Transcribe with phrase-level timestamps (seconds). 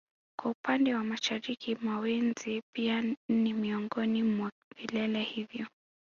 [0.39, 5.67] Kwa upande wa mashariki Mawenzi pia ni miongoni mwa vilele hivyo